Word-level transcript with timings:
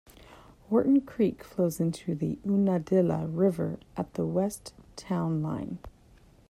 Wharton 0.67 1.01
Creek 1.01 1.43
flows 1.43 1.79
into 1.79 2.15
the 2.15 2.39
Unadilla 2.43 3.27
River 3.27 3.77
at 3.95 4.15
the 4.15 4.25
west 4.25 4.73
town 4.95 5.43
line. 5.43 5.77